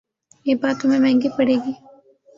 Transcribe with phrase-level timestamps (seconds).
[0.45, 1.73] یہ بات تمہیں مہنگی پڑے گی